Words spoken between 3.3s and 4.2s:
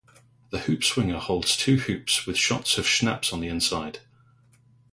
on the inside.